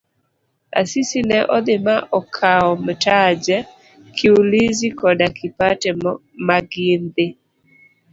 [0.81, 3.57] Asisi ne odhi ma okawo Mtaje.
[4.15, 5.89] Kiulizi koda Kipate
[6.47, 7.27] magidhi.